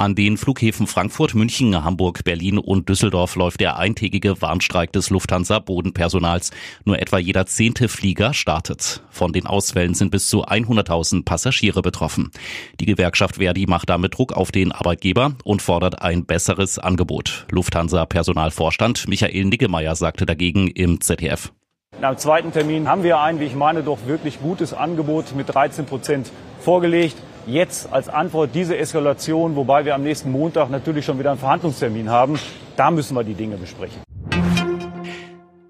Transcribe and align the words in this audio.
An 0.00 0.14
den 0.14 0.36
Flughäfen 0.36 0.86
Frankfurt, 0.86 1.34
München, 1.34 1.82
Hamburg, 1.82 2.22
Berlin 2.22 2.58
und 2.58 2.88
Düsseldorf 2.88 3.34
läuft 3.34 3.58
der 3.58 3.78
eintägige 3.78 4.40
Warnstreik 4.40 4.92
des 4.92 5.10
Lufthansa-Bodenpersonals. 5.10 6.52
Nur 6.84 7.00
etwa 7.00 7.18
jeder 7.18 7.46
zehnte 7.46 7.88
Flieger 7.88 8.32
startet. 8.32 9.02
Von 9.10 9.32
den 9.32 9.48
Ausfällen 9.48 9.94
sind 9.94 10.12
bis 10.12 10.28
zu 10.28 10.46
100.000 10.46 11.24
Passagiere 11.24 11.82
betroffen. 11.82 12.30
Die 12.78 12.86
Gewerkschaft 12.86 13.38
Verdi 13.38 13.66
macht 13.66 13.90
damit 13.90 14.16
Druck 14.16 14.34
auf 14.34 14.52
den 14.52 14.70
Arbeitgeber 14.70 15.32
und 15.42 15.62
fordert 15.62 16.00
ein 16.00 16.26
besseres 16.26 16.78
Angebot. 16.78 17.48
Lufthansa-Personalvorstand 17.50 19.08
Michael 19.08 19.46
Niggemeier 19.46 19.96
sagte 19.96 20.26
dagegen 20.26 20.68
im 20.68 21.00
ZDF. 21.00 21.52
Am 22.00 22.16
zweiten 22.16 22.52
Termin 22.52 22.86
haben 22.86 23.02
wir 23.02 23.18
ein, 23.18 23.40
wie 23.40 23.46
ich 23.46 23.56
meine, 23.56 23.82
doch 23.82 24.06
wirklich 24.06 24.40
gutes 24.40 24.74
Angebot 24.74 25.34
mit 25.34 25.52
13 25.52 25.86
Prozent 25.86 26.30
vorgelegt. 26.60 27.16
Jetzt 27.48 27.90
als 27.90 28.10
Antwort 28.10 28.50
diese 28.54 28.76
Eskalation, 28.76 29.56
wobei 29.56 29.86
wir 29.86 29.94
am 29.94 30.02
nächsten 30.02 30.30
Montag 30.30 30.68
natürlich 30.68 31.06
schon 31.06 31.18
wieder 31.18 31.30
einen 31.30 31.40
Verhandlungstermin 31.40 32.10
haben, 32.10 32.38
da 32.76 32.90
müssen 32.90 33.14
wir 33.14 33.24
die 33.24 33.32
Dinge 33.32 33.56
besprechen. 33.56 34.02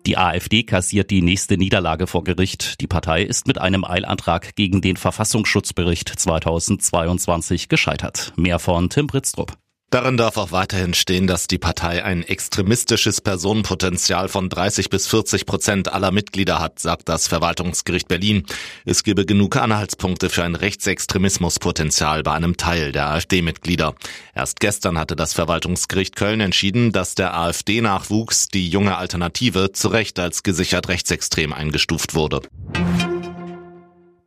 Die 0.04 0.16
AfD 0.16 0.64
kassiert 0.64 1.10
die 1.10 1.23
nächste 1.23 1.56
Niederlage 1.56 2.09
vor 2.09 2.24
Gericht. 2.24 2.80
Die 2.80 2.88
Partei 2.88 3.23
ist 3.23 3.46
mit 3.46 3.60
einem 3.60 3.84
Eilantrag 3.84 4.56
gegen 4.56 4.80
den 4.80 4.96
Verfassungsschutzbericht 4.96 6.09
2022 6.09 7.68
gescheitert. 7.68 8.32
Mehr 8.37 8.59
von 8.59 8.90
Tim 8.90 9.06
Britztrup. 9.06 9.52
Darin 9.91 10.19
darf 10.19 10.37
auch 10.37 10.52
weiterhin 10.52 10.92
stehen, 10.92 11.27
dass 11.27 11.47
die 11.47 11.56
Partei 11.56 12.05
ein 12.05 12.23
extremistisches 12.23 13.23
Personenpotenzial 13.23 14.29
von 14.29 14.51
30 14.51 14.91
bis 14.91 15.06
40 15.06 15.46
Prozent 15.46 15.91
aller 15.91 16.10
Mitglieder 16.10 16.60
hat, 16.60 16.79
sagt 16.79 17.09
das 17.09 17.26
Verwaltungsgericht 17.26 18.07
Berlin. 18.07 18.45
Es 18.85 19.02
gebe 19.02 19.24
genug 19.24 19.57
Anhaltspunkte 19.57 20.29
für 20.29 20.45
ein 20.45 20.57
Rechtsextremismuspotenzial 20.57 22.23
bei 22.23 22.32
einem 22.32 22.59
Teil 22.59 22.93
der 22.93 23.07
AfD-Mitglieder. 23.07 23.95
Erst 24.35 24.60
gestern 24.60 24.99
hatte 24.99 25.16
das 25.16 25.32
Verwaltungsgericht 25.32 26.16
Köln 26.16 26.40
entschieden, 26.40 26.93
dass 26.93 27.15
der 27.15 27.34
AfD-Nachwuchs, 27.34 28.49
die 28.49 28.68
junge 28.68 28.99
Alternative, 28.99 29.73
zu 29.73 29.88
Recht 29.88 30.18
als 30.18 30.43
gesichert 30.43 30.88
rechtsextrem 30.88 31.55
eingestuft 31.55 32.15
wurde. 32.15 32.43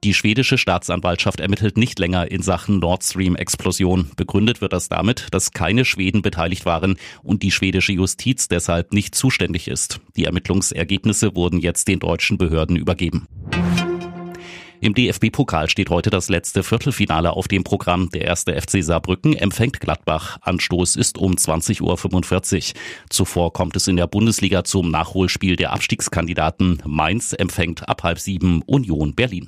Die 0.03 0.15
schwedische 0.15 0.57
Staatsanwaltschaft 0.57 1.39
ermittelt 1.39 1.77
nicht 1.77 1.99
länger 1.99 2.31
in 2.31 2.41
Sachen 2.41 2.79
Nord 2.79 3.03
Stream 3.03 3.35
Explosion. 3.35 4.09
Begründet 4.15 4.59
wird 4.59 4.73
das 4.73 4.89
damit, 4.89 5.27
dass 5.29 5.51
keine 5.51 5.85
Schweden 5.85 6.23
beteiligt 6.23 6.65
waren 6.65 6.97
und 7.21 7.43
die 7.43 7.51
schwedische 7.51 7.91
Justiz 7.91 8.47
deshalb 8.47 8.93
nicht 8.93 9.13
zuständig 9.13 9.67
ist. 9.67 9.99
Die 10.15 10.25
Ermittlungsergebnisse 10.25 11.35
wurden 11.35 11.59
jetzt 11.59 11.87
den 11.87 11.99
deutschen 11.99 12.39
Behörden 12.39 12.77
übergeben. 12.77 13.27
Im 14.79 14.95
DFB-Pokal 14.95 15.69
steht 15.69 15.91
heute 15.91 16.09
das 16.09 16.29
letzte 16.29 16.63
Viertelfinale 16.63 17.33
auf 17.33 17.47
dem 17.47 17.63
Programm. 17.63 18.09
Der 18.09 18.25
erste 18.25 18.59
FC 18.59 18.83
Saarbrücken 18.83 19.37
empfängt 19.37 19.79
Gladbach. 19.79 20.39
Anstoß 20.41 20.95
ist 20.95 21.19
um 21.19 21.33
20.45 21.33 22.73
Uhr. 22.73 22.79
Zuvor 23.11 23.53
kommt 23.53 23.75
es 23.75 23.87
in 23.87 23.97
der 23.97 24.07
Bundesliga 24.07 24.63
zum 24.63 24.89
Nachholspiel 24.89 25.57
der 25.57 25.73
Abstiegskandidaten. 25.73 26.81
Mainz 26.87 27.33
empfängt 27.33 27.87
ab 27.87 28.01
halb 28.01 28.17
sieben 28.17 28.63
Union 28.63 29.13
Berlin. 29.13 29.47